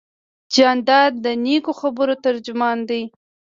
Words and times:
جانداد 0.53 1.13
د 1.25 1.27
نیکو 1.45 1.71
خبرو 1.81 2.15
ترجمان 2.25 2.77
دی. 2.89 3.03